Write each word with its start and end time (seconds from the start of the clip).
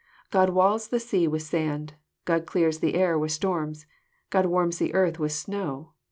God 0.31 0.49
walls 0.49 0.87
the 0.87 0.99
sea 0.99 1.27
with 1.27 1.43
sand. 1.43 1.93
God 2.25 2.47
clears 2.47 2.79
the 2.79 2.95
air 2.95 3.19
with 3.19 3.31
storms. 3.33 3.85
God 4.31 4.47
warms 4.47 4.79
the 4.79 4.95
earth 4.95 5.19
with 5.19 5.31
snow. 5.31 5.91